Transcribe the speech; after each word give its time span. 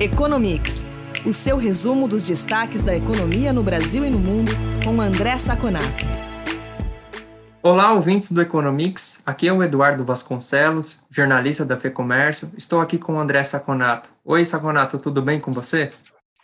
Economics, 0.00 0.86
o 1.26 1.32
seu 1.32 1.56
resumo 1.56 2.06
dos 2.06 2.22
destaques 2.22 2.84
da 2.84 2.96
economia 2.96 3.52
no 3.52 3.64
Brasil 3.64 4.04
e 4.04 4.10
no 4.10 4.18
mundo, 4.18 4.52
com 4.84 5.00
André 5.00 5.36
Saconato. 5.38 6.04
Olá, 7.60 7.92
ouvintes 7.92 8.30
do 8.30 8.40
Economics. 8.40 9.20
Aqui 9.26 9.48
é 9.48 9.52
o 9.52 9.60
Eduardo 9.60 10.04
Vasconcelos, 10.04 10.98
jornalista 11.10 11.64
da 11.64 11.76
FEComércio. 11.76 12.48
Estou 12.56 12.80
aqui 12.80 12.96
com 12.96 13.14
o 13.14 13.18
André 13.18 13.42
Saconato. 13.42 14.08
Oi, 14.24 14.44
Saconato, 14.44 15.00
tudo 15.00 15.20
bem 15.20 15.40
com 15.40 15.52
você? 15.52 15.90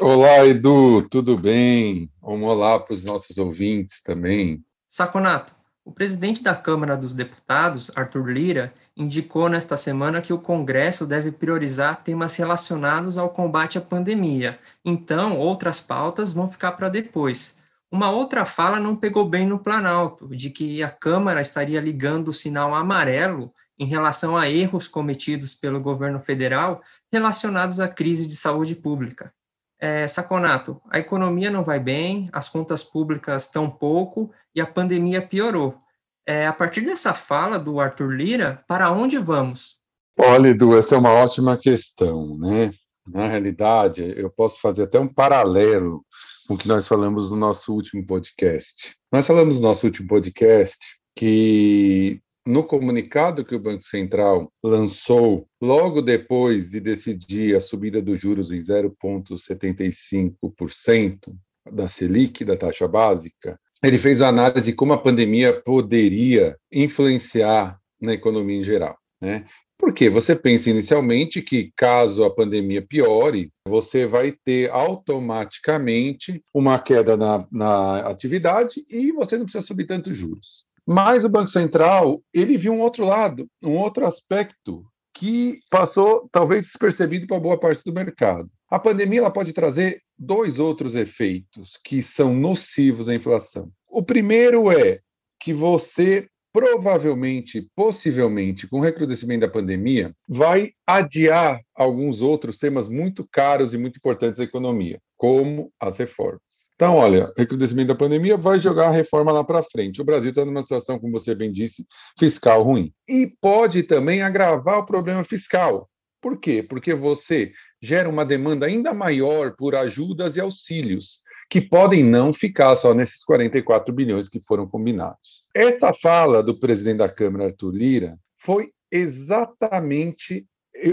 Olá, 0.01 0.45
Edu, 0.45 1.09
tudo 1.09 1.37
bem? 1.37 2.11
Um 2.21 2.43
olá 2.43 2.81
para 2.81 2.93
os 2.93 3.05
nossos 3.05 3.39
ouvintes 3.39 4.03
também. 4.03 4.65
Saconato, 4.89 5.55
o 5.85 5.93
presidente 5.93 6.43
da 6.43 6.57
Câmara 6.57 6.97
dos 6.97 7.13
Deputados, 7.13 7.91
Arthur 7.95 8.31
Lira, 8.31 8.73
indicou 8.97 9.51
nesta 9.51 9.77
semana 9.77 10.23
que 10.23 10.33
o 10.33 10.39
Congresso 10.39 11.07
deve 11.07 11.31
priorizar 11.31 12.03
temas 12.03 12.35
relacionados 12.37 13.19
ao 13.19 13.29
combate 13.29 13.77
à 13.77 13.81
pandemia. 13.81 14.59
Então, 14.83 15.37
outras 15.37 15.81
pautas 15.81 16.33
vão 16.33 16.49
ficar 16.49 16.73
para 16.73 16.89
depois. 16.89 17.59
Uma 17.91 18.11
outra 18.11 18.47
fala 18.47 18.81
não 18.81 18.97
pegou 18.97 19.29
bem 19.29 19.47
no 19.47 19.59
Planalto, 19.59 20.35
de 20.35 20.49
que 20.49 20.83
a 20.83 20.91
Câmara 20.91 21.41
estaria 21.41 21.81
ligando 21.81 22.29
o 22.29 22.33
sinal 22.33 22.75
amarelo 22.75 23.53
em 23.79 23.85
relação 23.85 24.37
a 24.37 24.49
erros 24.49 24.89
cometidos 24.89 25.55
pelo 25.55 25.81
governo 25.81 26.19
federal 26.19 26.81
relacionados 27.13 27.79
à 27.79 27.89
crise 27.89 28.27
de 28.27 28.37
saúde 28.37 28.75
pública. 28.75 29.33
É, 29.79 30.09
Saconato, 30.09 30.81
a 30.89 30.99
economia 30.99 31.51
não 31.51 31.63
vai 31.63 31.79
bem, 31.79 32.31
as 32.33 32.49
contas 32.49 32.83
públicas 32.83 33.47
tão 33.47 33.69
pouco 33.69 34.31
e 34.55 34.61
a 34.61 34.67
pandemia 34.67 35.21
piorou. 35.21 35.84
É, 36.27 36.47
a 36.47 36.53
partir 36.53 36.83
dessa 36.83 37.13
fala 37.13 37.59
do 37.59 37.79
Arthur 37.79 38.15
Lira, 38.15 38.65
para 38.67 38.91
onde 38.91 39.19
vamos? 39.19 39.79
Olha, 40.19 40.49
Edu, 40.49 40.77
essa 40.77 40.95
é 40.95 40.99
uma 40.99 41.13
ótima 41.13 41.57
questão, 41.57 42.39
né? 42.39 42.73
Na 43.07 43.29
realidade, 43.29 44.15
eu 44.17 44.31
posso 44.31 44.61
fazer 44.61 44.85
até 44.85 44.99
um 44.99 45.09
paralelo 45.09 46.05
com 46.47 46.55
o 46.55 46.59
que 46.59 46.69
nós 46.69 46.89
falamos 46.89 47.31
no 47.31 47.37
nosso 47.37 47.75
último 47.75 48.07
podcast. 48.07 48.95
Nós 49.13 49.27
falamos 49.27 49.57
no 49.57 49.63
nosso 49.63 49.87
último 49.87 50.09
podcast 50.09 50.79
que 51.15 52.23
no 52.47 52.65
comunicado 52.65 53.45
que 53.45 53.55
o 53.55 53.61
Banco 53.61 53.83
Central 53.83 54.51
lançou 54.63 55.47
logo 55.61 56.01
depois 56.03 56.71
de 56.71 56.81
decidir 56.81 57.57
a 57.57 57.61
subida 57.61 58.03
dos 58.03 58.21
juros 58.21 58.51
em 58.51 58.59
0,75% 58.59 61.35
da 61.73 61.89
Selic, 61.89 62.45
da 62.45 62.57
taxa 62.57 62.87
básica, 62.87 63.59
ele 63.87 63.99
fez 63.99 64.23
a 64.23 64.29
análise 64.29 64.71
de 64.71 64.77
como 64.77 64.93
a 64.93 64.99
pandemia 64.99 65.61
poderia 65.63 66.57
influenciar 66.73 67.79
na 68.01 68.15
economia 68.15 68.59
em 68.59 68.65
geral. 68.65 68.97
Né? 69.21 69.45
Porque 69.79 70.09
você 70.09 70.35
pensa 70.35 70.71
inicialmente 70.71 71.43
que, 71.43 71.73
caso 71.77 72.25
a 72.25 72.35
pandemia 72.35 72.87
piore, 72.87 73.51
você 73.67 74.07
vai 74.07 74.33
ter 74.33 74.71
automaticamente 74.71 76.43
uma 76.55 76.79
queda 76.79 77.17
na, 77.17 77.47
na 77.51 77.99
atividade 78.09 78.85
e 78.89 79.13
você 79.13 79.37
não 79.37 79.45
precisa 79.45 79.67
subir 79.67 79.87
tantos 79.87 80.17
juros. 80.17 80.65
Mas 80.87 81.25
o 81.25 81.29
Banco 81.29 81.49
Central, 81.49 82.23
ele 82.33 82.57
viu 82.57 82.73
um 82.73 82.81
outro 82.81 83.05
lado, 83.05 83.47
um 83.63 83.77
outro 83.77 84.07
aspecto 84.07 84.85
que 85.15 85.61
passou 85.71 86.29
talvez 86.31 86.63
despercebido 86.63 87.27
para 87.27 87.41
boa 87.41 87.59
parte 87.59 87.83
do 87.85 87.93
mercado. 87.93 88.51
A 88.71 88.79
pandemia 88.79 89.21
ela 89.21 89.31
pode 89.31 89.53
trazer 89.53 90.01
dois 90.19 90.59
outros 90.59 90.95
efeitos 90.95 91.79
que 91.83 92.03
são 92.03 92.35
nocivos 92.35 93.09
à 93.09 93.15
inflação. 93.15 93.71
O 93.89 94.03
primeiro 94.03 94.71
é 94.71 95.01
que 95.41 95.53
você 95.53 96.29
provavelmente, 96.55 97.69
possivelmente, 97.75 98.69
com 98.69 98.79
o 98.79 98.81
recrudescimento 98.81 99.41
da 99.41 99.53
pandemia, 99.53 100.15
vai 100.29 100.71
adiar 100.87 101.61
alguns 101.75 102.23
outros 102.23 102.59
temas 102.59 102.89
muito 102.89 103.27
caros 103.29 103.75
e 103.75 103.79
muito 103.79 103.97
importantes 103.97 104.39
da 104.39 104.45
economia, 104.45 105.01
como 105.17 105.73
as 105.81 105.99
reformas. 105.99 106.69
Então, 106.77 106.95
olha, 106.95 107.33
recrudescimento 107.37 107.89
da 107.89 107.97
pandemia 107.97 108.37
vai 108.37 108.61
jogar 108.61 108.87
a 108.87 108.93
reforma 108.93 109.33
lá 109.33 109.43
para 109.43 109.65
frente. 109.65 110.01
O 110.01 110.05
Brasil 110.05 110.31
está 110.31 110.45
numa 110.45 110.63
situação, 110.63 110.97
como 110.97 111.19
você 111.19 111.35
bem 111.35 111.51
disse, 111.51 111.85
fiscal 112.17 112.63
ruim. 112.63 112.93
E 113.09 113.33
pode 113.41 113.83
também 113.83 114.23
agravar 114.23 114.79
o 114.79 114.87
problema 114.87 115.25
fiscal. 115.25 115.91
Por 116.23 116.39
quê? 116.39 116.63
Porque 116.63 116.95
você 116.95 117.53
gera 117.85 118.09
uma 118.09 118.25
demanda 118.25 118.67
ainda 118.67 118.95
maior 118.95 119.55
por 119.57 119.75
ajudas 119.75 120.37
e 120.37 120.41
auxílios, 120.41 121.21
que 121.51 121.61
podem 121.61 122.03
não 122.03 122.33
ficar 122.33 122.75
só 122.77 122.95
nesses 122.95 123.23
44 123.23 123.95
bilhões 123.95 124.29
que 124.29 124.41
foram 124.41 124.67
combinados. 124.67 125.45
Esta 125.55 125.93
fala 125.93 126.43
do 126.43 126.59
presidente 126.59 126.99
da 126.99 127.09
Câmara, 127.09 127.47
Arthur 127.47 127.75
Lira, 127.75 128.19
foi 128.39 128.71
exatamente 128.91 130.47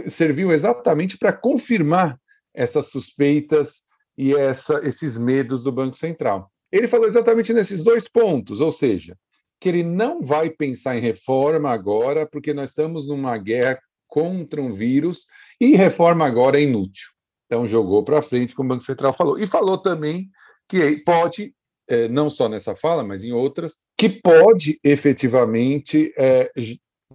serviu 0.08 0.52
exatamente 0.52 1.18
para 1.18 1.34
confirmar 1.34 2.20
essas 2.54 2.88
suspeitas 2.92 3.82
e 4.18 4.36
essa, 4.36 4.80
esses 4.86 5.18
medos 5.18 5.64
do 5.64 5.72
Banco 5.72 5.96
Central. 5.96 6.52
Ele 6.72 6.88
falou 6.88 7.08
exatamente 7.08 7.54
nesses 7.54 7.84
dois 7.84 8.08
pontos, 8.08 8.62
ou 8.62 8.72
seja, 8.72 9.18
que 9.60 9.70
ele 9.70 9.84
não 9.84 10.22
vai 10.22 10.50
pensar 10.50 10.98
em 10.98 11.02
reforma 11.02 11.72
agora, 11.72 12.26
porque 12.26 12.54
nós 12.54 12.70
estamos 12.70 13.08
numa 13.08 13.38
guerra 13.38 13.80
contra 14.12 14.62
um 14.62 14.74
vírus 14.74 15.26
e 15.60 15.74
reforma 15.74 16.26
agora 16.26 16.60
é 16.60 16.64
inútil. 16.64 17.08
Então, 17.46 17.66
jogou 17.66 18.04
para 18.04 18.22
frente, 18.22 18.54
como 18.54 18.68
o 18.68 18.76
Banco 18.76 18.84
Central 18.84 19.14
falou. 19.14 19.40
E 19.40 19.48
falou 19.48 19.78
também 19.78 20.30
que 20.68 20.98
pode, 20.98 21.56
é, 21.88 22.10
não 22.10 22.30
só 22.30 22.50
nessa 22.50 22.76
fala, 22.76 23.04
mas 23.04 23.24
em 23.24 23.32
outras, 23.32 23.78
que 23.98 24.10
pode 24.10 24.80
efetivamente 24.84 26.14
é, 26.18 26.52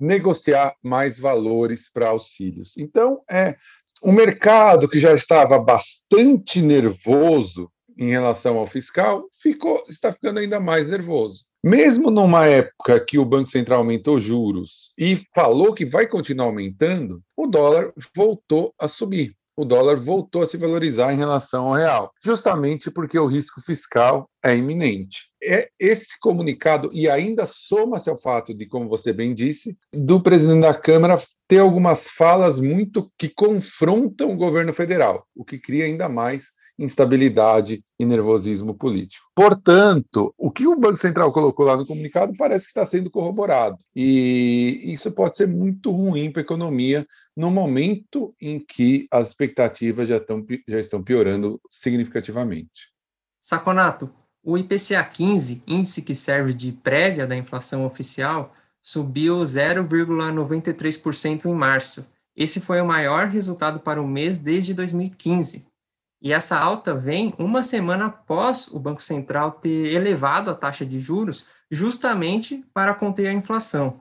negociar 0.00 0.74
mais 0.82 1.18
valores 1.18 1.90
para 1.92 2.08
auxílios. 2.08 2.76
Então, 2.78 3.20
é 3.30 3.56
o 4.02 4.10
mercado 4.10 4.88
que 4.88 4.98
já 4.98 5.12
estava 5.12 5.58
bastante 5.58 6.62
nervoso 6.62 7.70
em 7.96 8.10
relação 8.10 8.58
ao 8.58 8.66
fiscal 8.66 9.26
ficou 9.40 9.84
está 9.88 10.12
ficando 10.12 10.38
ainda 10.38 10.60
mais 10.60 10.88
nervoso. 10.88 11.44
Mesmo 11.66 12.12
numa 12.12 12.46
época 12.46 13.04
que 13.04 13.18
o 13.18 13.24
Banco 13.24 13.48
Central 13.48 13.80
aumentou 13.80 14.20
juros 14.20 14.92
e 14.96 15.20
falou 15.34 15.74
que 15.74 15.84
vai 15.84 16.06
continuar 16.06 16.46
aumentando, 16.46 17.20
o 17.36 17.44
dólar 17.44 17.92
voltou 18.14 18.72
a 18.78 18.86
subir. 18.86 19.34
O 19.56 19.64
dólar 19.64 19.96
voltou 19.96 20.42
a 20.42 20.46
se 20.46 20.56
valorizar 20.56 21.12
em 21.12 21.16
relação 21.16 21.66
ao 21.66 21.74
real, 21.74 22.12
justamente 22.22 22.88
porque 22.88 23.18
o 23.18 23.26
risco 23.26 23.60
fiscal 23.60 24.30
é 24.44 24.54
iminente. 24.54 25.28
É 25.42 25.68
esse 25.80 26.20
comunicado, 26.20 26.88
e 26.92 27.08
ainda 27.08 27.44
soma-se 27.46 28.08
ao 28.08 28.16
fato 28.16 28.54
de, 28.54 28.64
como 28.66 28.88
você 28.88 29.12
bem 29.12 29.34
disse, 29.34 29.76
do 29.92 30.22
presidente 30.22 30.60
da 30.60 30.74
Câmara 30.74 31.20
ter 31.48 31.58
algumas 31.58 32.08
falas 32.08 32.60
muito 32.60 33.10
que 33.18 33.28
confrontam 33.28 34.30
o 34.30 34.36
governo 34.36 34.72
federal, 34.72 35.26
o 35.34 35.44
que 35.44 35.58
cria 35.58 35.86
ainda 35.86 36.08
mais 36.08 36.44
instabilidade 36.78 37.82
e 37.98 38.04
nervosismo 38.04 38.74
político. 38.74 39.26
Portanto, 39.34 40.34
o 40.36 40.50
que 40.50 40.66
o 40.66 40.78
Banco 40.78 40.98
Central 40.98 41.32
colocou 41.32 41.64
lá 41.64 41.76
no 41.76 41.86
comunicado 41.86 42.34
parece 42.36 42.66
que 42.66 42.70
está 42.70 42.84
sendo 42.84 43.10
corroborado. 43.10 43.78
E 43.94 44.82
isso 44.84 45.10
pode 45.12 45.36
ser 45.36 45.48
muito 45.48 45.90
ruim 45.90 46.30
para 46.30 46.42
a 46.42 46.44
economia 46.44 47.06
no 47.36 47.50
momento 47.50 48.34
em 48.40 48.60
que 48.60 49.06
as 49.10 49.28
expectativas 49.28 50.08
já, 50.08 50.16
estão, 50.16 50.44
já 50.68 50.78
estão 50.78 51.02
piorando 51.02 51.60
significativamente. 51.70 52.92
Saconato, 53.40 54.10
o 54.42 54.58
IPCA 54.58 55.02
15, 55.02 55.62
índice 55.66 56.02
que 56.02 56.14
serve 56.14 56.52
de 56.52 56.72
prévia 56.72 57.26
da 57.26 57.36
inflação 57.36 57.84
oficial, 57.84 58.54
subiu 58.82 59.38
0,93% 59.38 61.46
em 61.46 61.54
março. 61.54 62.06
Esse 62.36 62.60
foi 62.60 62.80
o 62.80 62.86
maior 62.86 63.26
resultado 63.26 63.80
para 63.80 64.00
o 64.00 64.06
mês 64.06 64.38
desde 64.38 64.72
2015. 64.72 65.66
E 66.20 66.32
essa 66.32 66.58
alta 66.58 66.94
vem 66.94 67.34
uma 67.38 67.62
semana 67.62 68.06
após 68.06 68.68
o 68.68 68.78
Banco 68.78 69.02
Central 69.02 69.52
ter 69.52 69.92
elevado 69.92 70.50
a 70.50 70.54
taxa 70.54 70.84
de 70.84 70.98
juros 70.98 71.46
justamente 71.70 72.64
para 72.72 72.94
conter 72.94 73.28
a 73.28 73.32
inflação. 73.32 74.00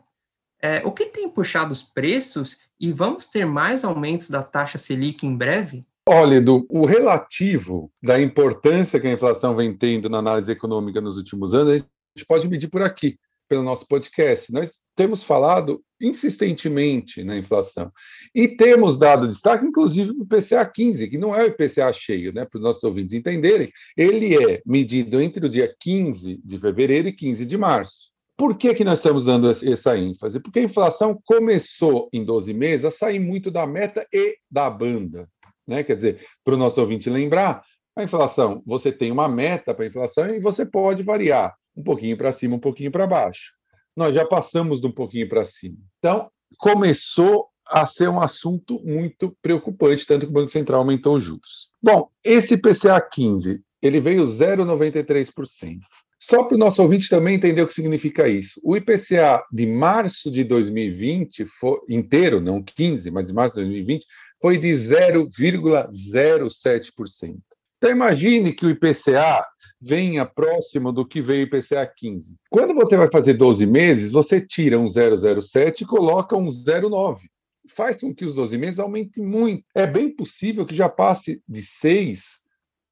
É, 0.61 0.81
o 0.85 0.91
que 0.91 1.05
tem 1.05 1.29
puxado 1.29 1.71
os 1.71 1.83
preços 1.83 2.61
e 2.79 2.91
vamos 2.91 3.27
ter 3.27 3.45
mais 3.45 3.83
aumentos 3.83 4.29
da 4.29 4.41
taxa 4.41 4.77
Selic 4.77 5.25
em 5.25 5.35
breve? 5.35 5.85
Olha, 6.07 6.35
Edu, 6.35 6.65
o 6.69 6.85
relativo 6.85 7.91
da 8.01 8.19
importância 8.19 8.99
que 8.99 9.07
a 9.07 9.11
inflação 9.11 9.55
vem 9.55 9.75
tendo 9.75 10.09
na 10.09 10.19
análise 10.19 10.51
econômica 10.51 11.01
nos 11.01 11.17
últimos 11.17 11.53
anos, 11.53 11.69
a 11.69 11.75
gente 11.75 12.27
pode 12.27 12.47
medir 12.47 12.69
por 12.69 12.81
aqui 12.81 13.17
pelo 13.49 13.63
nosso 13.63 13.87
podcast. 13.87 14.51
Nós 14.51 14.81
temos 14.95 15.23
falado 15.23 15.83
insistentemente 16.05 17.23
na 17.23 17.37
inflação 17.37 17.91
e 18.33 18.47
temos 18.47 18.97
dado 18.97 19.27
destaque, 19.27 19.65
inclusive, 19.65 20.13
para 20.13 20.37
o 20.37 20.39
IPCA 20.39 20.65
15, 20.65 21.07
que 21.09 21.17
não 21.17 21.35
é 21.35 21.43
o 21.43 21.47
IPCA 21.47 21.91
cheio, 21.93 22.33
né, 22.33 22.45
para 22.45 22.57
os 22.57 22.63
nossos 22.63 22.83
ouvintes 22.83 23.13
entenderem. 23.13 23.71
Ele 23.97 24.35
é 24.35 24.61
medido 24.65 25.21
entre 25.21 25.45
o 25.45 25.49
dia 25.49 25.73
15 25.79 26.39
de 26.43 26.59
fevereiro 26.59 27.07
e 27.07 27.13
15 27.13 27.45
de 27.45 27.57
março. 27.57 28.13
Por 28.37 28.57
que, 28.57 28.73
que 28.73 28.83
nós 28.83 28.99
estamos 28.99 29.25
dando 29.25 29.49
essa 29.49 29.97
ênfase? 29.97 30.41
Porque 30.41 30.59
a 30.59 30.63
inflação 30.63 31.17
começou 31.25 32.09
em 32.11 32.23
12 32.23 32.53
meses 32.53 32.85
a 32.85 32.91
sair 32.91 33.19
muito 33.19 33.49
da 33.49 33.65
meta 33.65 34.05
e 34.11 34.37
da 34.51 34.69
banda. 34.69 35.29
Né? 35.65 35.83
Quer 35.83 35.95
dizer, 35.95 36.25
para 36.43 36.53
o 36.53 36.57
nosso 36.57 36.81
ouvinte 36.81 37.09
lembrar, 37.09 37.63
a 37.95 38.03
inflação, 38.03 38.61
você 38.65 38.91
tem 38.91 39.09
uma 39.09 39.29
meta 39.29 39.73
para 39.73 39.85
a 39.85 39.87
inflação 39.87 40.27
e 40.27 40.39
você 40.39 40.65
pode 40.65 41.01
variar 41.01 41.55
um 41.75 41.81
pouquinho 41.83 42.17
para 42.17 42.31
cima, 42.31 42.55
um 42.55 42.59
pouquinho 42.59 42.91
para 42.91 43.07
baixo. 43.07 43.53
Nós 43.95 44.13
já 44.13 44.25
passamos 44.25 44.81
de 44.81 44.87
um 44.87 44.91
pouquinho 44.91 45.29
para 45.29 45.45
cima. 45.45 45.77
Então, 45.99 46.29
começou 46.57 47.47
a 47.67 47.85
ser 47.85 48.09
um 48.09 48.21
assunto 48.21 48.81
muito 48.83 49.37
preocupante, 49.41 50.05
tanto 50.05 50.25
que 50.25 50.31
o 50.31 50.33
Banco 50.33 50.49
Central 50.49 50.79
aumentou 50.79 51.15
os 51.15 51.23
juros. 51.23 51.69
Bom, 51.81 52.09
esse 52.23 52.57
PCA 52.57 53.01
15, 53.01 53.61
ele 53.81 53.99
veio 53.99 54.23
0,93%. 54.23 55.79
Só 56.19 56.43
para 56.43 56.55
o 56.55 56.59
nosso 56.59 56.81
ouvinte 56.81 57.07
também 57.09 57.35
entender 57.35 57.61
o 57.61 57.67
que 57.67 57.73
significa 57.73 58.27
isso. 58.27 58.59
O 58.63 58.75
IPCA 58.75 59.43
de 59.51 59.67
março 59.67 60.31
de 60.31 60.43
2020, 60.43 61.45
foi, 61.45 61.77
inteiro, 61.89 62.41
não 62.41 62.63
15, 62.63 63.11
mas 63.11 63.27
de 63.27 63.33
março 63.33 63.55
de 63.55 63.61
2020, 63.61 64.05
foi 64.41 64.57
de 64.57 64.69
0,07%. 64.69 67.37
Então 67.77 67.91
imagine 67.91 68.53
que 68.53 68.65
o 68.65 68.69
IPCA 68.69 69.45
venha 69.81 70.25
próximo 70.25 70.91
do 70.91 71.05
que 71.05 71.21
veio 71.21 71.43
IPCA 71.43 71.85
15. 71.85 72.35
Quando 72.49 72.73
você 72.73 72.97
vai 72.97 73.09
fazer 73.11 73.33
12 73.33 73.65
meses, 73.65 74.11
você 74.11 74.39
tira 74.39 74.79
um 74.79 74.85
0,07 74.85 75.81
e 75.81 75.85
coloca 75.85 76.35
um 76.35 76.47
0,9. 76.47 77.21
Faz 77.67 77.99
com 77.99 78.13
que 78.13 78.25
os 78.25 78.35
12 78.35 78.57
meses 78.57 78.79
aumentem 78.79 79.25
muito. 79.25 79.63
É 79.73 79.87
bem 79.87 80.15
possível 80.15 80.65
que 80.65 80.75
já 80.75 80.87
passe 80.87 81.41
de 81.47 81.61
6 81.61 82.44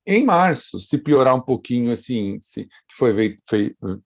em 0.05 0.25
março, 0.25 0.79
se 0.79 0.97
piorar 0.97 1.35
um 1.35 1.41
pouquinho 1.41 1.91
esse 1.91 2.17
índice 2.17 2.65
que 2.65 2.97
foi 2.97 3.38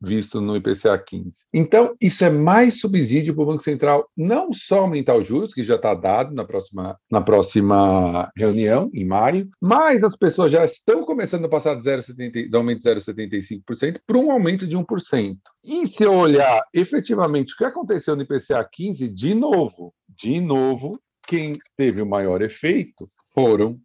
visto 0.02 0.40
no 0.40 0.56
IPCA 0.56 0.98
15. 0.98 1.32
Então, 1.54 1.96
isso 2.02 2.24
é 2.24 2.30
mais 2.30 2.80
subsídio 2.80 3.34
para 3.34 3.44
o 3.44 3.48
Banco 3.48 3.64
Central 3.64 4.08
não 4.16 4.54
só 4.54 4.82
aumentar 4.82 5.16
os 5.16 5.26
juros, 5.26 5.54
que 5.54 5.64
já 5.64 5.76
está 5.76 5.94
dado 5.94 6.34
na 6.34 6.46
próxima, 6.46 6.98
na 7.12 7.22
próxima 7.22 8.32
reunião, 8.36 8.90
em 8.94 9.06
maio, 9.06 9.50
mas 9.62 10.04
as 10.04 10.16
pessoas 10.16 10.52
já 10.52 10.64
estão 10.64 11.04
começando 11.04 11.46
a 11.46 11.50
passar 11.50 11.76
de 11.76 11.82
0,70, 11.82 12.50
do 12.50 12.58
aumento 12.58 12.82
de 12.82 12.90
0,75% 12.90 14.00
para 14.06 14.18
um 14.18 14.32
aumento 14.32 14.68
de 14.68 14.78
1%. 14.78 15.38
E 15.64 15.88
se 15.88 16.04
eu 16.04 16.14
olhar 16.14 16.62
efetivamente 16.74 17.54
o 17.54 17.58
que 17.58 17.66
aconteceu 17.66 18.16
no 18.16 18.22
IPCA 18.22 18.68
15, 18.72 19.08
de 19.10 19.34
novo, 19.34 19.94
de 20.08 20.40
novo, 20.40 21.00
quem 21.28 21.58
teve 21.76 22.02
o 22.02 22.06
maior 22.06 22.42
efeito 22.42 23.10
foram 23.34 23.80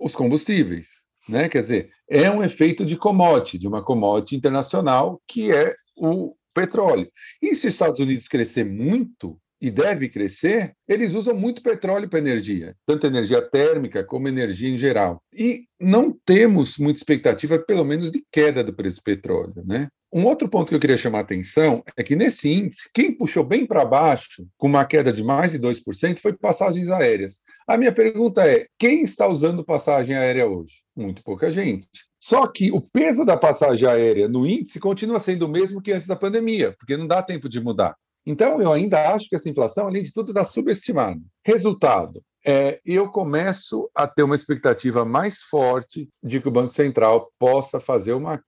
os 0.00 0.16
combustíveis. 0.16 1.05
Né? 1.28 1.48
Quer 1.48 1.62
dizer, 1.62 1.90
é 2.08 2.30
um 2.30 2.42
efeito 2.42 2.84
de 2.84 2.96
commodity, 2.96 3.58
de 3.58 3.68
uma 3.68 3.82
commodity 3.82 4.36
internacional, 4.36 5.20
que 5.26 5.52
é 5.52 5.74
o 5.96 6.34
petróleo. 6.54 7.10
E 7.42 7.54
se 7.56 7.66
os 7.66 7.74
Estados 7.74 8.00
Unidos 8.00 8.28
crescer 8.28 8.64
muito, 8.64 9.38
e 9.60 9.70
deve 9.70 10.08
crescer, 10.08 10.74
eles 10.86 11.14
usam 11.14 11.34
muito 11.34 11.62
petróleo 11.62 12.08
para 12.08 12.18
energia, 12.18 12.76
tanto 12.86 13.06
energia 13.06 13.40
térmica 13.40 14.04
como 14.04 14.28
energia 14.28 14.68
em 14.68 14.76
geral. 14.76 15.22
E 15.32 15.64
não 15.80 16.12
temos 16.24 16.76
muita 16.78 16.98
expectativa, 16.98 17.58
pelo 17.58 17.84
menos, 17.84 18.10
de 18.10 18.22
queda 18.30 18.62
do 18.62 18.74
preço 18.74 18.98
do 18.98 19.02
petróleo. 19.02 19.64
Né? 19.64 19.88
Um 20.12 20.24
outro 20.24 20.48
ponto 20.48 20.68
que 20.68 20.74
eu 20.74 20.80
queria 20.80 20.96
chamar 20.96 21.18
a 21.18 21.22
atenção 21.22 21.82
é 21.96 22.02
que 22.02 22.14
nesse 22.14 22.48
índice, 22.48 22.88
quem 22.94 23.12
puxou 23.12 23.44
bem 23.44 23.66
para 23.66 23.84
baixo, 23.84 24.46
com 24.56 24.68
uma 24.68 24.84
queda 24.84 25.12
de 25.12 25.22
mais 25.22 25.52
de 25.52 25.58
2%, 25.58 26.20
foi 26.20 26.32
passagens 26.32 26.88
aéreas. 26.88 27.40
A 27.66 27.76
minha 27.76 27.92
pergunta 27.92 28.46
é: 28.48 28.66
quem 28.78 29.02
está 29.02 29.26
usando 29.26 29.64
passagem 29.64 30.16
aérea 30.16 30.46
hoje? 30.46 30.74
Muito 30.96 31.22
pouca 31.24 31.50
gente. 31.50 31.88
Só 32.20 32.46
que 32.46 32.70
o 32.70 32.80
peso 32.80 33.24
da 33.24 33.36
passagem 33.36 33.88
aérea 33.88 34.28
no 34.28 34.46
índice 34.46 34.80
continua 34.80 35.20
sendo 35.20 35.46
o 35.46 35.48
mesmo 35.48 35.82
que 35.82 35.92
antes 35.92 36.06
da 36.06 36.16
pandemia, 36.16 36.74
porque 36.78 36.96
não 36.96 37.06
dá 37.06 37.22
tempo 37.22 37.48
de 37.48 37.60
mudar. 37.60 37.94
Então, 38.24 38.60
eu 38.60 38.72
ainda 38.72 39.12
acho 39.12 39.28
que 39.28 39.36
essa 39.36 39.48
inflação, 39.48 39.86
além 39.86 40.02
de 40.02 40.12
tudo, 40.12 40.30
está 40.30 40.42
subestimada. 40.42 41.20
Resultado: 41.44 42.22
é, 42.44 42.80
eu 42.84 43.08
começo 43.08 43.90
a 43.92 44.06
ter 44.06 44.22
uma 44.22 44.36
expectativa 44.36 45.04
mais 45.04 45.42
forte 45.42 46.08
de 46.22 46.40
que 46.40 46.48
o 46.48 46.52
Banco 46.52 46.72
Central 46.72 47.30
possa 47.38 47.80
fazer 47.80 48.12
uma, 48.12 48.40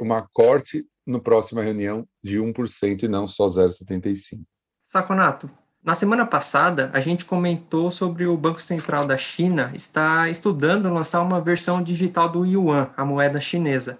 uma 0.00 0.26
corte 0.32 0.86
no 1.06 1.20
próxima 1.20 1.62
reunião 1.62 2.06
de 2.22 2.38
1% 2.38 3.02
e 3.02 3.08
não 3.08 3.26
só 3.26 3.46
0,75%. 3.46 4.42
Saconato, 4.84 5.50
na 5.82 5.94
semana 5.94 6.26
passada 6.26 6.90
a 6.92 7.00
gente 7.00 7.24
comentou 7.24 7.90
sobre 7.90 8.26
o 8.26 8.36
Banco 8.36 8.60
Central 8.60 9.06
da 9.06 9.16
China 9.16 9.72
estar 9.74 10.30
estudando 10.30 10.92
lançar 10.92 11.22
uma 11.22 11.40
versão 11.40 11.82
digital 11.82 12.28
do 12.28 12.44
yuan, 12.44 12.90
a 12.96 13.04
moeda 13.04 13.40
chinesa. 13.40 13.98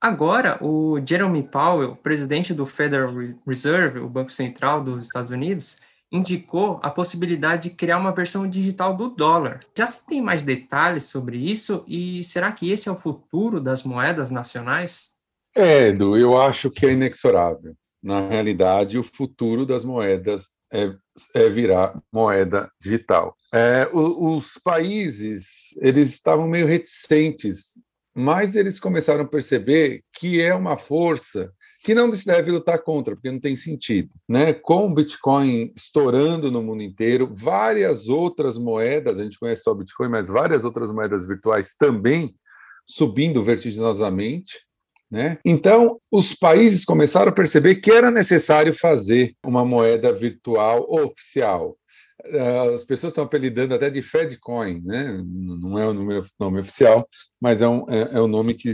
Agora, 0.00 0.58
o 0.64 1.00
Jeremy 1.04 1.42
Powell, 1.42 1.96
presidente 1.96 2.54
do 2.54 2.64
Federal 2.64 3.12
Reserve, 3.46 3.98
o 3.98 4.08
Banco 4.08 4.30
Central 4.30 4.82
dos 4.82 5.04
Estados 5.04 5.30
Unidos, 5.30 5.80
indicou 6.10 6.80
a 6.82 6.90
possibilidade 6.90 7.68
de 7.68 7.74
criar 7.74 7.98
uma 7.98 8.12
versão 8.12 8.48
digital 8.48 8.96
do 8.96 9.08
dólar. 9.08 9.60
Já 9.76 9.86
se 9.86 10.06
tem 10.06 10.22
mais 10.22 10.42
detalhes 10.42 11.04
sobre 11.04 11.36
isso 11.36 11.84
e 11.86 12.24
será 12.24 12.50
que 12.52 12.70
esse 12.70 12.88
é 12.88 12.92
o 12.92 12.96
futuro 12.96 13.60
das 13.60 13.82
moedas 13.82 14.30
nacionais? 14.30 15.17
É, 15.54 15.88
Edu, 15.88 16.16
eu 16.16 16.38
acho 16.38 16.70
que 16.70 16.86
é 16.86 16.92
inexorável. 16.92 17.74
Na 18.02 18.28
realidade, 18.28 18.98
o 18.98 19.02
futuro 19.02 19.66
das 19.66 19.84
moedas 19.84 20.48
é, 20.72 20.94
é 21.34 21.48
virar 21.48 22.00
moeda 22.12 22.70
digital. 22.80 23.34
É, 23.52 23.88
o, 23.92 24.36
os 24.36 24.58
países 24.62 25.76
eles 25.80 26.10
estavam 26.10 26.46
meio 26.46 26.66
reticentes, 26.66 27.78
mas 28.14 28.54
eles 28.54 28.78
começaram 28.78 29.24
a 29.24 29.28
perceber 29.28 30.02
que 30.12 30.40
é 30.40 30.54
uma 30.54 30.76
força 30.76 31.52
que 31.80 31.94
não 31.94 32.14
se 32.14 32.26
deve 32.26 32.50
lutar 32.50 32.82
contra, 32.82 33.14
porque 33.14 33.30
não 33.30 33.38
tem 33.40 33.54
sentido. 33.54 34.10
Né? 34.28 34.52
Com 34.52 34.86
o 34.86 34.94
Bitcoin 34.94 35.72
estourando 35.76 36.50
no 36.50 36.62
mundo 36.62 36.82
inteiro, 36.82 37.32
várias 37.32 38.08
outras 38.08 38.58
moedas, 38.58 39.18
a 39.18 39.22
gente 39.22 39.38
conhece 39.38 39.62
só 39.62 39.70
o 39.70 39.76
Bitcoin, 39.76 40.08
mas 40.08 40.28
várias 40.28 40.64
outras 40.64 40.90
moedas 40.90 41.26
virtuais 41.26 41.74
também 41.78 42.34
subindo 42.84 43.44
vertiginosamente, 43.44 44.66
né? 45.10 45.38
Então, 45.44 46.00
os 46.10 46.34
países 46.34 46.84
começaram 46.84 47.30
a 47.30 47.34
perceber 47.34 47.76
que 47.76 47.90
era 47.90 48.10
necessário 48.10 48.74
fazer 48.74 49.34
uma 49.44 49.64
moeda 49.64 50.12
virtual 50.12 50.86
oficial. 50.88 51.76
Ah, 52.24 52.74
as 52.74 52.84
pessoas 52.84 53.12
estão 53.12 53.24
apelidando 53.24 53.74
até 53.74 53.88
de 53.88 54.02
Fedcoin, 54.02 54.82
né? 54.84 55.22
não 55.24 55.78
é 55.78 55.86
o 55.86 55.94
nome, 55.94 56.20
nome 56.38 56.60
oficial, 56.60 57.08
mas 57.40 57.62
é, 57.62 57.68
um, 57.68 57.84
é, 57.88 58.16
é 58.16 58.20
o 58.20 58.26
nome 58.26 58.54
que, 58.54 58.72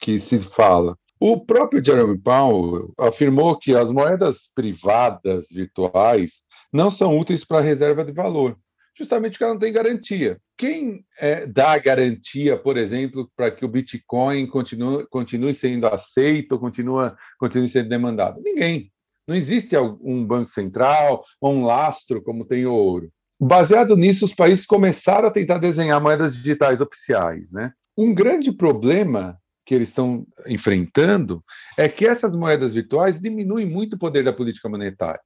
que 0.00 0.18
se 0.18 0.40
fala. 0.40 0.96
O 1.20 1.44
próprio 1.44 1.84
Jeremy 1.84 2.18
Powell 2.18 2.92
afirmou 2.98 3.56
que 3.56 3.76
as 3.76 3.90
moedas 3.90 4.50
privadas 4.52 5.46
virtuais 5.52 6.42
não 6.72 6.90
são 6.90 7.16
úteis 7.16 7.44
para 7.44 7.58
a 7.58 7.62
reserva 7.62 8.04
de 8.04 8.10
valor 8.10 8.56
justamente 8.96 9.32
porque 9.32 9.44
ela 9.44 9.54
não 9.54 9.60
tem 9.60 9.72
garantia. 9.72 10.38
Quem 10.56 11.04
é, 11.18 11.46
dá 11.46 11.78
garantia, 11.78 12.56
por 12.56 12.76
exemplo, 12.76 13.30
para 13.36 13.50
que 13.50 13.64
o 13.64 13.68
Bitcoin 13.68 14.46
continue, 14.46 15.06
continue 15.08 15.54
sendo 15.54 15.86
aceito, 15.86 16.58
continue, 16.58 17.12
continue 17.38 17.68
sendo 17.68 17.88
demandado? 17.88 18.40
Ninguém. 18.42 18.90
Não 19.26 19.36
existe 19.36 19.76
um 19.76 20.24
banco 20.24 20.50
central 20.50 21.24
ou 21.40 21.54
um 21.54 21.64
lastro 21.64 22.22
como 22.22 22.44
tem 22.44 22.66
o 22.66 22.72
ouro. 22.72 23.10
Baseado 23.40 23.96
nisso, 23.96 24.24
os 24.24 24.34
países 24.34 24.66
começaram 24.66 25.28
a 25.28 25.32
tentar 25.32 25.58
desenhar 25.58 26.00
moedas 26.00 26.34
digitais 26.34 26.80
oficiais. 26.80 27.50
Né? 27.50 27.72
Um 27.96 28.14
grande 28.14 28.52
problema 28.52 29.36
que 29.64 29.74
eles 29.74 29.88
estão 29.88 30.26
enfrentando 30.46 31.42
é 31.78 31.88
que 31.88 32.06
essas 32.06 32.36
moedas 32.36 32.74
virtuais 32.74 33.20
diminuem 33.20 33.66
muito 33.66 33.94
o 33.94 33.98
poder 33.98 34.24
da 34.24 34.32
política 34.32 34.68
monetária. 34.68 35.20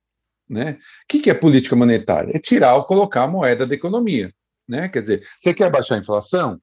Né? 0.48 0.78
O 1.04 1.06
que 1.08 1.30
é 1.30 1.34
política 1.34 1.74
monetária? 1.74 2.36
É 2.36 2.38
tirar 2.38 2.76
ou 2.76 2.84
colocar 2.84 3.24
a 3.24 3.28
moeda 3.28 3.66
da 3.66 3.74
economia. 3.74 4.32
Né? 4.68 4.88
Quer 4.88 5.02
dizer, 5.02 5.28
você 5.38 5.52
quer 5.52 5.70
baixar 5.70 5.96
a 5.96 5.98
inflação? 5.98 6.60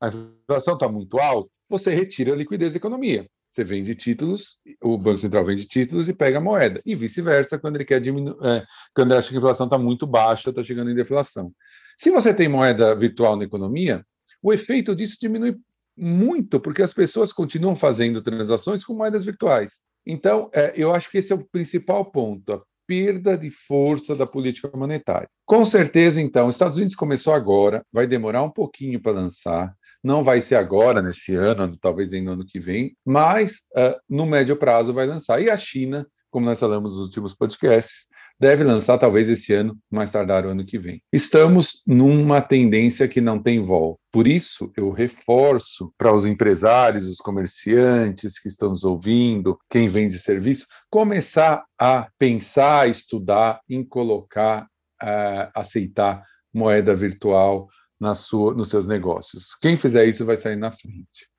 A 0.00 0.08
inflação 0.08 0.74
está 0.74 0.88
muito 0.88 1.18
alta, 1.18 1.50
você 1.68 1.90
retira 1.94 2.32
a 2.32 2.36
liquidez 2.36 2.72
da 2.72 2.76
economia. 2.76 3.26
Você 3.48 3.62
vende 3.62 3.94
títulos, 3.94 4.58
o 4.82 4.98
Banco 4.98 5.18
Central 5.18 5.44
vende 5.44 5.64
títulos 5.64 6.08
e 6.08 6.12
pega 6.12 6.38
a 6.38 6.40
moeda. 6.40 6.80
E 6.84 6.94
vice-versa, 6.96 7.56
quando 7.56 7.76
ele 7.76 7.84
quer 7.84 8.00
diminuir, 8.00 8.36
é, 8.42 8.64
quando 8.92 9.12
ele 9.12 9.18
acha 9.18 9.28
que 9.28 9.36
a 9.36 9.38
inflação 9.38 9.66
está 9.66 9.78
muito 9.78 10.06
baixa, 10.08 10.50
está 10.50 10.62
chegando 10.62 10.90
em 10.90 10.94
deflação. 10.94 11.52
Se 11.96 12.10
você 12.10 12.34
tem 12.34 12.48
moeda 12.48 12.96
virtual 12.96 13.36
na 13.36 13.44
economia, 13.44 14.04
o 14.42 14.52
efeito 14.52 14.94
disso 14.94 15.16
diminui 15.20 15.56
muito, 15.96 16.58
porque 16.58 16.82
as 16.82 16.92
pessoas 16.92 17.32
continuam 17.32 17.76
fazendo 17.76 18.20
transações 18.20 18.84
com 18.84 18.92
moedas 18.92 19.24
virtuais. 19.24 19.82
Então, 20.04 20.50
é, 20.52 20.72
eu 20.76 20.92
acho 20.92 21.08
que 21.08 21.18
esse 21.18 21.32
é 21.32 21.36
o 21.36 21.44
principal 21.44 22.04
ponto. 22.10 22.54
A 22.54 22.60
perda 22.86 23.36
de 23.36 23.50
força 23.50 24.14
da 24.14 24.26
política 24.26 24.70
monetária. 24.74 25.28
Com 25.44 25.64
certeza, 25.64 26.20
então, 26.20 26.48
os 26.48 26.54
Estados 26.54 26.76
Unidos 26.76 26.96
começou 26.96 27.32
agora, 27.32 27.84
vai 27.92 28.06
demorar 28.06 28.42
um 28.42 28.50
pouquinho 28.50 29.00
para 29.00 29.12
lançar, 29.12 29.74
não 30.02 30.22
vai 30.22 30.40
ser 30.40 30.56
agora, 30.56 31.00
nesse 31.00 31.34
ano, 31.34 31.76
talvez 31.78 32.10
nem 32.10 32.22
no 32.22 32.32
ano 32.32 32.44
que 32.46 32.60
vem, 32.60 32.96
mas 33.04 33.60
uh, 33.76 33.98
no 34.08 34.26
médio 34.26 34.56
prazo 34.56 34.92
vai 34.92 35.06
lançar. 35.06 35.40
E 35.40 35.48
a 35.48 35.56
China, 35.56 36.06
como 36.30 36.46
nós 36.46 36.60
falamos 36.60 36.92
nos 36.92 37.00
últimos 37.00 37.34
podcasts, 37.34 38.08
deve 38.44 38.62
lançar 38.62 38.98
talvez 38.98 39.30
esse 39.30 39.54
ano, 39.54 39.74
mais 39.90 40.10
tardar 40.10 40.44
o 40.44 40.50
ano 40.50 40.66
que 40.66 40.78
vem. 40.78 41.02
Estamos 41.10 41.82
numa 41.86 42.42
tendência 42.42 43.08
que 43.08 43.18
não 43.18 43.42
tem 43.42 43.64
volta. 43.64 43.98
Por 44.12 44.28
isso, 44.28 44.70
eu 44.76 44.90
reforço 44.90 45.90
para 45.96 46.12
os 46.12 46.26
empresários, 46.26 47.06
os 47.06 47.16
comerciantes 47.16 48.38
que 48.38 48.48
estão 48.48 48.68
nos 48.68 48.84
ouvindo, 48.84 49.58
quem 49.70 49.88
vende 49.88 50.18
serviço, 50.18 50.66
começar 50.90 51.64
a 51.80 52.06
pensar, 52.18 52.86
estudar 52.86 53.62
em 53.66 53.82
colocar, 53.82 54.66
uh, 55.02 55.50
aceitar 55.54 56.22
moeda 56.52 56.94
virtual 56.94 57.66
na 57.98 58.14
sua, 58.14 58.52
nos 58.52 58.68
seus 58.68 58.86
negócios. 58.86 59.54
Quem 59.58 59.74
fizer 59.78 60.04
isso 60.04 60.22
vai 60.26 60.36
sair 60.36 60.56
na 60.56 60.70
frente. 60.70 61.30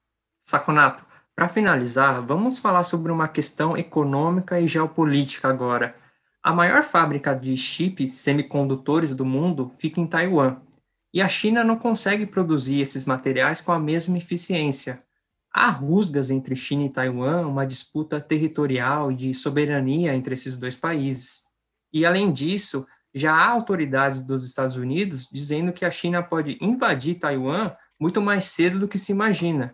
Saconato, 0.42 1.06
para 1.36 1.50
finalizar, 1.50 2.26
vamos 2.26 2.58
falar 2.58 2.84
sobre 2.84 3.12
uma 3.12 3.28
questão 3.28 3.78
econômica 3.78 4.60
e 4.60 4.68
geopolítica 4.68 5.48
agora 5.48 6.04
A 6.46 6.54
maior 6.54 6.84
fábrica 6.84 7.34
de 7.34 7.58
chips 7.58 8.12
semicondutores 8.12 9.16
do 9.16 9.26
mundo 9.26 9.72
fica 9.80 10.00
em 10.00 10.06
Taiwan, 10.06 10.58
e 11.12 11.20
a 11.20 11.28
China 11.28 11.64
não 11.64 11.76
consegue 11.76 12.24
produzir 12.24 12.80
esses 12.80 13.04
materiais 13.04 13.62
com 13.62 13.72
a 13.72 13.80
mesma 13.80 14.20
eficiência. 14.20 15.04
Há 15.52 15.72
rusgas 15.72 16.30
entre 16.30 16.56
China 16.56 16.84
e 16.84 16.90
Taiwan, 16.92 17.48
uma 17.48 17.66
disputa 17.66 18.22
territorial 18.22 19.12
e 19.12 19.16
de 19.16 19.34
soberania 19.34 20.14
entre 20.14 20.36
esses 20.36 20.56
dois 20.56 20.78
países. 20.78 21.46
E, 21.92 22.06
além 22.06 22.32
disso, 22.32 22.86
já 23.12 23.34
há 23.34 23.50
autoridades 23.50 24.22
dos 24.22 24.46
Estados 24.46 24.76
Unidos 24.76 25.28
dizendo 25.34 25.74
que 25.74 25.84
a 25.84 25.90
China 25.90 26.22
pode 26.22 26.60
invadir 26.62 27.16
Taiwan 27.16 27.72
muito 28.00 28.22
mais 28.22 28.46
cedo 28.46 28.78
do 28.78 28.88
que 28.88 29.00
se 29.00 29.12
imagina. 29.12 29.74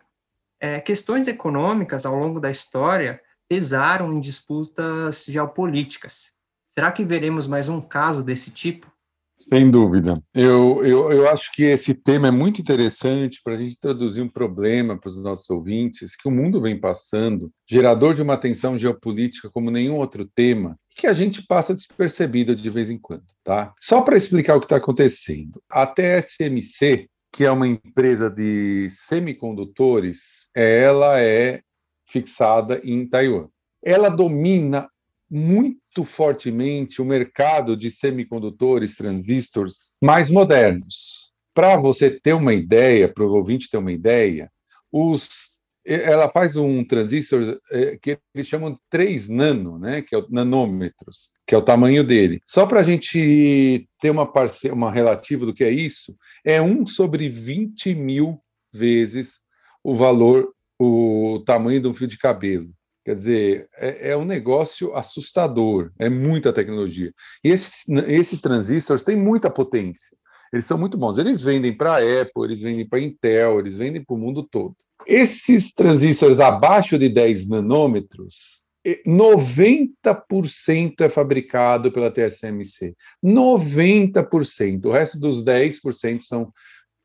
É, 0.58 0.80
questões 0.80 1.28
econômicas 1.28 2.06
ao 2.06 2.16
longo 2.16 2.40
da 2.40 2.50
história 2.50 3.22
pesaram 3.50 4.14
em 4.14 4.22
disputas 4.22 5.26
geopolíticas. 5.28 6.32
Será 6.74 6.90
que 6.90 7.04
veremos 7.04 7.48
mais 7.48 7.68
um 7.68 7.82
caso 7.82 8.24
desse 8.24 8.50
tipo? 8.50 8.90
Sem 9.38 9.70
dúvida. 9.70 10.24
Eu, 10.34 10.82
eu, 10.86 11.12
eu 11.12 11.30
acho 11.30 11.52
que 11.52 11.64
esse 11.64 11.94
tema 11.94 12.30
é 12.30 12.32
muito 12.32 12.62
interessante 12.62 13.42
para 13.44 13.56
a 13.56 13.58
gente 13.58 13.78
traduzir 13.78 14.22
um 14.22 14.30
problema 14.30 14.98
para 14.98 15.10
os 15.10 15.18
nossos 15.18 15.50
ouvintes 15.50 16.16
que 16.16 16.30
o 16.30 16.32
mundo 16.32 16.62
vem 16.62 16.80
passando, 16.80 17.52
gerador 17.68 18.14
de 18.14 18.22
uma 18.22 18.38
tensão 18.38 18.78
geopolítica 18.78 19.50
como 19.50 19.70
nenhum 19.70 19.98
outro 19.98 20.26
tema, 20.26 20.78
que 20.96 21.08
a 21.08 21.14
gente 21.14 21.46
passa 21.46 21.74
despercebido 21.74 22.56
de 22.56 22.70
vez 22.70 22.90
em 22.90 22.98
quando, 22.98 23.26
tá? 23.44 23.74
Só 23.82 24.02
para 24.02 24.16
explicar 24.16 24.56
o 24.56 24.62
que 24.62 24.66
está 24.66 24.78
acontecendo. 24.78 25.62
A 25.70 25.86
TSMC, 25.86 27.10
que 27.34 27.44
é 27.44 27.52
uma 27.52 27.68
empresa 27.68 28.30
de 28.30 28.88
semicondutores, 28.92 30.50
ela 30.56 31.20
é 31.20 31.62
fixada 32.08 32.80
em 32.82 33.06
Taiwan. 33.06 33.50
Ela 33.84 34.08
domina 34.08 34.88
muito 35.30 35.81
fortemente 36.04 37.02
o 37.02 37.06
mercado 37.06 37.76
de 37.76 37.92
semicondutores, 37.92 38.96
transistores 38.96 39.94
mais 40.02 40.30
modernos. 40.30 41.32
Para 41.54 41.76
você 41.76 42.10
ter 42.10 42.34
uma 42.34 42.54
ideia, 42.54 43.12
para 43.12 43.26
o 43.26 43.34
ouvinte 43.34 43.70
ter 43.70 43.78
uma 43.78 43.92
ideia, 43.92 44.50
os, 44.92 45.58
ela 45.86 46.30
faz 46.30 46.56
um 46.56 46.84
transistor 46.84 47.60
é, 47.72 47.98
que 47.98 48.18
eles 48.34 48.48
chamam 48.48 48.72
de 48.72 48.80
3 48.90 49.28
nano, 49.30 49.78
né, 49.78 50.02
que 50.02 50.16
é 50.16 50.18
o 50.18 50.26
nanômetros, 50.30 51.30
que 51.46 51.54
é 51.54 51.58
o 51.58 51.62
tamanho 51.62 52.04
dele. 52.04 52.42
Só 52.46 52.66
para 52.66 52.80
a 52.80 52.84
gente 52.84 53.88
ter 54.00 54.10
uma, 54.10 54.32
parce... 54.32 54.70
uma 54.70 54.92
relativa 54.92 55.46
do 55.46 55.54
que 55.54 55.64
é 55.64 55.72
isso, 55.72 56.16
é 56.46 56.62
1 56.62 56.88
sobre 56.88 57.28
20 57.28 57.94
mil 57.96 58.40
vezes 58.74 59.42
o 59.84 59.94
valor, 59.94 60.54
o 60.80 61.44
tamanho 61.46 61.82
de 61.82 61.88
um 61.88 61.94
fio 61.94 62.08
de 62.08 62.18
cabelo. 62.18 62.70
Quer 63.04 63.16
dizer, 63.16 63.70
é, 63.78 64.12
é, 64.12 64.18
um 64.18 64.26
negócio 64.26 64.96
assustador, 64.96 65.92
é 65.98 66.08
muita 66.08 66.54
tecnologia. 66.54 67.12
E 67.44 67.50
esses, 67.50 67.88
esses 68.08 68.42
transistores 68.42 69.04
têm 69.04 69.16
muita 69.16 69.50
potência, 69.50 70.16
eles 70.54 70.66
são 70.66 70.78
muito 70.78 70.98
bons. 70.98 71.18
Eles 71.18 71.42
vendem 71.42 71.76
para 71.76 71.96
a 71.96 72.22
Apple, 72.22 72.44
eles 72.44 72.62
vendem 72.62 72.88
para 72.88 73.00
a 73.00 73.02
Intel, 73.02 73.60
eles 73.60 73.78
vendem 73.78 74.04
para 74.04 74.14
o 74.14 74.20
mundo 74.20 74.44
todo. 74.44 74.76
Esses 75.08 75.74
transistores 75.74 76.40
abaixo 76.40 77.00
de 77.00 77.10
10 77.10 77.50
nanômetros, 77.50 78.62
90% 79.06 81.02
é 81.02 81.10
fabricado 81.10 81.92
pela 81.92 82.12
TSMC. 82.12 82.96
90%. 83.24 84.86
O 84.86 84.92
resto 84.92 85.20
dos 85.20 85.44
10% 85.44 86.22
são 86.22 86.52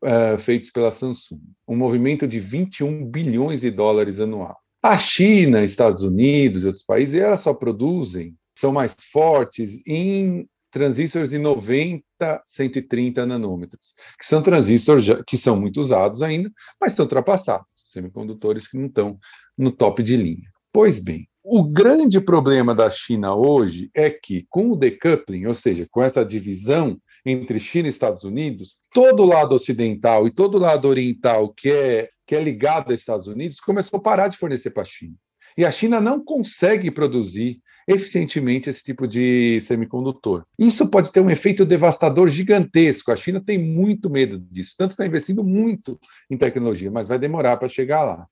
uh, 0.03 0.37
feitos 0.37 0.71
pela 0.71 0.91
Samsung. 0.91 1.39
Um 1.67 1.75
movimento 1.75 2.27
de 2.27 2.39
21 2.39 3.05
bilhões 3.05 3.61
de 3.61 3.71
dólares 3.71 4.19
anual. 4.19 4.57
A 4.87 4.97
China, 4.97 5.65
Estados 5.65 6.01
Unidos 6.01 6.63
e 6.63 6.67
outros 6.67 6.85
países, 6.85 7.15
elas 7.19 7.41
só 7.41 7.53
produzem, 7.53 8.33
são 8.57 8.71
mais 8.71 8.95
fortes 9.11 9.85
em 9.85 10.47
transistores 10.71 11.31
de 11.31 11.37
90, 11.37 12.01
130 12.45 13.25
nanômetros, 13.25 13.93
que 14.17 14.25
são 14.25 14.41
transistores 14.41 15.05
que 15.27 15.37
são 15.37 15.59
muito 15.59 15.81
usados 15.81 16.21
ainda, 16.21 16.49
mas 16.79 16.93
estão 16.93 17.03
ultrapassados, 17.03 17.67
semicondutores 17.91 18.65
que 18.65 18.77
não 18.77 18.85
estão 18.85 19.19
no 19.57 19.71
top 19.71 20.01
de 20.01 20.15
linha. 20.15 20.49
Pois 20.71 20.99
bem, 20.99 21.27
o 21.49 21.63
grande 21.63 22.19
problema 22.19 22.75
da 22.75 22.89
China 22.89 23.33
hoje 23.33 23.89
é 23.93 24.09
que, 24.09 24.45
com 24.49 24.69
o 24.69 24.75
decoupling, 24.75 25.45
ou 25.45 25.53
seja, 25.53 25.87
com 25.89 26.03
essa 26.03 26.25
divisão 26.25 26.99
entre 27.25 27.57
China 27.57 27.87
e 27.87 27.89
Estados 27.89 28.25
Unidos, 28.25 28.75
todo 28.93 29.23
o 29.23 29.25
lado 29.25 29.55
ocidental 29.55 30.27
e 30.27 30.31
todo 30.31 30.55
o 30.55 30.59
lado 30.59 30.89
oriental, 30.89 31.53
que 31.53 31.69
é 31.69 32.09
que 32.25 32.35
é 32.35 32.43
ligado 32.43 32.91
aos 32.91 32.99
Estados 32.99 33.27
Unidos, 33.27 33.61
começou 33.61 33.99
a 33.99 34.03
parar 34.03 34.27
de 34.27 34.35
fornecer 34.35 34.71
para 34.71 34.83
a 34.83 34.85
China. 34.85 35.13
E 35.57 35.63
a 35.63 35.71
China 35.71 36.01
não 36.01 36.21
consegue 36.21 36.91
produzir 36.91 37.61
eficientemente 37.87 38.69
esse 38.69 38.83
tipo 38.83 39.07
de 39.07 39.61
semicondutor. 39.61 40.43
Isso 40.59 40.89
pode 40.89 41.09
ter 41.13 41.21
um 41.21 41.29
efeito 41.29 41.65
devastador 41.65 42.27
gigantesco. 42.27 43.13
A 43.13 43.15
China 43.15 43.39
tem 43.39 43.57
muito 43.57 44.09
medo 44.09 44.37
disso, 44.37 44.75
tanto 44.77 44.91
está 44.91 45.07
investindo 45.07 45.41
muito 45.45 45.97
em 46.29 46.37
tecnologia, 46.37 46.91
mas 46.91 47.07
vai 47.07 47.17
demorar 47.17 47.55
para 47.55 47.69
chegar 47.69 48.03
lá. 48.03 48.27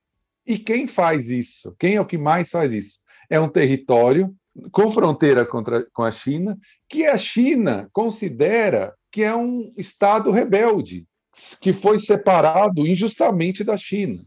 E 0.46 0.58
quem 0.58 0.86
faz 0.86 1.30
isso? 1.30 1.74
Quem 1.78 1.96
é 1.96 2.00
o 2.00 2.06
que 2.06 2.18
mais 2.18 2.50
faz 2.50 2.74
isso? 2.74 3.05
É 3.28 3.38
um 3.38 3.48
território 3.48 4.34
com 4.72 4.90
fronteira 4.90 5.44
contra, 5.44 5.86
com 5.92 6.02
a 6.02 6.10
China, 6.10 6.58
que 6.88 7.04
a 7.04 7.18
China 7.18 7.88
considera 7.92 8.94
que 9.10 9.22
é 9.22 9.34
um 9.34 9.72
Estado 9.76 10.30
rebelde 10.30 11.06
que 11.60 11.72
foi 11.72 11.98
separado 11.98 12.86
injustamente 12.86 13.62
da 13.62 13.76
China. 13.76 14.18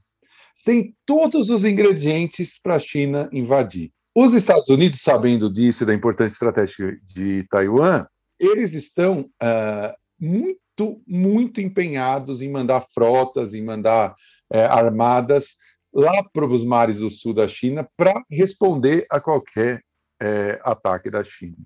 Tem 0.63 0.95
todos 1.05 1.49
os 1.49 1.65
ingredientes 1.65 2.59
para 2.61 2.75
a 2.75 2.79
China 2.79 3.29
invadir. 3.31 3.91
Os 4.15 4.33
Estados 4.33 4.69
Unidos, 4.69 5.01
sabendo 5.01 5.51
disso 5.51 5.85
da 5.85 5.93
importância 5.93 6.35
estratégica 6.35 6.97
de 7.03 7.45
Taiwan, 7.49 8.05
eles 8.39 8.73
estão 8.73 9.21
uh, 9.41 9.93
muito, 10.19 11.01
muito 11.07 11.61
empenhados 11.61 12.41
em 12.41 12.51
mandar 12.51 12.85
frotas, 12.93 13.53
em 13.53 13.63
mandar 13.63 14.11
uh, 14.53 14.57
armadas 14.69 15.55
lá 15.93 16.23
para 16.23 16.45
os 16.45 16.63
mares 16.63 16.99
do 16.99 17.09
sul 17.09 17.33
da 17.33 17.47
China 17.47 17.87
para 17.97 18.23
responder 18.29 19.05
a 19.09 19.19
qualquer 19.19 19.83
uh, 20.21 20.59
ataque 20.63 21.09
da 21.09 21.23
China. 21.23 21.57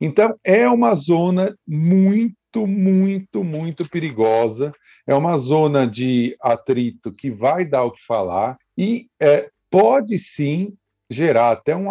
Então, 0.00 0.34
é 0.44 0.68
uma 0.68 0.94
zona 0.94 1.56
muito 1.66 2.34
muito, 2.66 3.42
muito, 3.42 3.88
perigosa. 3.88 4.74
É 5.06 5.14
uma 5.14 5.36
zona 5.38 5.86
de 5.86 6.36
atrito 6.40 7.10
que 7.10 7.30
vai 7.30 7.64
dar 7.64 7.84
o 7.84 7.92
que 7.92 8.04
falar 8.04 8.58
e 8.76 9.08
é, 9.18 9.48
pode 9.70 10.18
sim 10.18 10.74
gerar 11.10 11.52
até 11.52 11.74
um, 11.76 11.88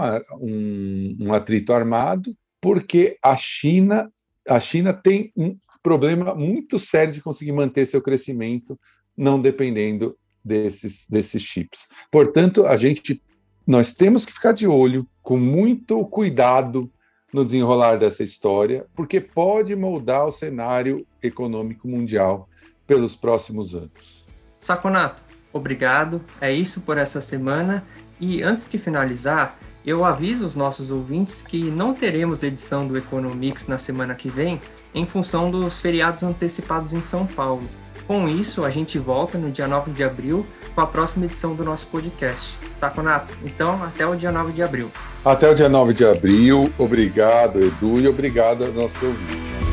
um 1.19 1.33
atrito 1.33 1.73
armado, 1.73 2.35
porque 2.59 3.17
a 3.23 3.35
China, 3.35 4.11
a 4.47 4.59
China 4.59 4.93
tem 4.93 5.31
um 5.35 5.57
problema 5.81 6.35
muito 6.35 6.77
sério 6.79 7.13
de 7.13 7.21
conseguir 7.21 7.51
manter 7.51 7.85
seu 7.85 8.01
crescimento 8.01 8.79
não 9.17 9.41
dependendo 9.41 10.17
desses, 10.43 11.05
desses 11.09 11.41
chips. 11.41 11.87
Portanto, 12.11 12.65
a 12.65 12.77
gente 12.77 13.21
nós 13.65 13.93
temos 13.93 14.25
que 14.25 14.33
ficar 14.33 14.53
de 14.53 14.67
olho, 14.67 15.07
com 15.21 15.37
muito 15.37 16.03
cuidado, 16.05 16.91
no 17.33 17.45
desenrolar 17.45 17.97
dessa 17.97 18.23
história, 18.23 18.85
porque 18.95 19.21
pode 19.21 19.75
moldar 19.75 20.25
o 20.25 20.31
cenário 20.31 21.05
econômico 21.23 21.87
mundial 21.87 22.49
pelos 22.85 23.15
próximos 23.15 23.73
anos. 23.73 24.25
Saconato, 24.57 25.21
obrigado. 25.53 26.21
É 26.41 26.51
isso 26.51 26.81
por 26.81 26.97
essa 26.97 27.21
semana. 27.21 27.85
E 28.19 28.43
antes 28.43 28.67
de 28.69 28.77
finalizar, 28.77 29.57
eu 29.85 30.03
aviso 30.03 30.45
os 30.45 30.55
nossos 30.55 30.91
ouvintes 30.91 31.41
que 31.41 31.71
não 31.71 31.93
teremos 31.93 32.43
edição 32.43 32.85
do 32.85 32.97
Economics 32.97 33.67
na 33.67 33.77
semana 33.77 34.13
que 34.13 34.29
vem, 34.29 34.59
em 34.93 35.05
função 35.05 35.49
dos 35.49 35.79
feriados 35.79 36.23
antecipados 36.23 36.93
em 36.93 37.01
São 37.01 37.25
Paulo. 37.25 37.67
Com 38.07 38.27
isso, 38.27 38.65
a 38.65 38.69
gente 38.69 38.99
volta 38.99 39.37
no 39.37 39.51
dia 39.51 39.67
9 39.67 39.91
de 39.91 40.03
abril 40.03 40.45
com 40.73 40.81
a 40.81 40.87
próxima 40.87 41.25
edição 41.25 41.55
do 41.55 41.63
nosso 41.63 41.87
podcast. 41.87 42.57
Saconato, 42.75 43.33
então 43.45 43.81
até 43.83 44.05
o 44.05 44.15
dia 44.15 44.31
9 44.31 44.51
de 44.53 44.63
abril. 44.63 44.91
Até 45.23 45.49
o 45.49 45.55
dia 45.55 45.69
9 45.69 45.93
de 45.93 46.05
abril. 46.05 46.71
Obrigado, 46.77 47.59
Edu, 47.59 47.99
e 47.99 48.07
obrigado 48.07 48.65
aos 48.65 48.73
nossos 48.73 49.01
ouvintes. 49.01 49.70